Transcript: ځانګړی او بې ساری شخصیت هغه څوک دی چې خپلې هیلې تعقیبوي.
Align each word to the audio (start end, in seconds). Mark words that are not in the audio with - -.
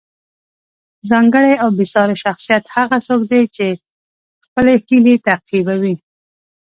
ځانګړی 1.09 1.53
او 1.63 1.69
بې 1.77 1.85
ساری 1.93 2.15
شخصیت 2.23 2.63
هغه 2.75 2.97
څوک 3.07 3.21
دی 3.31 3.43
چې 3.55 3.67
خپلې 4.45 4.73
هیلې 4.87 5.15
تعقیبوي. 5.25 5.93